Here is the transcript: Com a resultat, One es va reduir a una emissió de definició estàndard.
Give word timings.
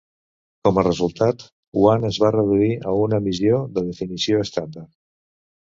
Com 0.67 0.79
a 0.81 0.83
resultat, 0.87 1.45
One 1.83 2.09
es 2.11 2.19
va 2.25 2.33
reduir 2.37 2.73
a 2.93 2.97
una 3.03 3.23
emissió 3.25 3.63
de 3.79 3.87
definició 3.93 4.45
estàndard. 4.49 4.93